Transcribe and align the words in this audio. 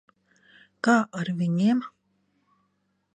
Kā 0.87 0.95
ar 1.19 1.31
viņiem? 1.41 1.83